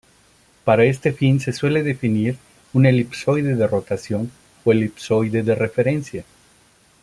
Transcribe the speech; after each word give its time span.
Para 0.63 0.85
este 0.85 1.13
fin 1.13 1.39
se 1.39 1.53
suele 1.53 1.83
definir 1.83 2.35
un 2.73 2.87
Elipsoide 2.87 3.53
de 3.55 3.67
rotación 3.67 4.31
o 4.65 4.71
Elipsoide 4.71 5.43
de 5.43 5.53
referencia. 5.53 6.25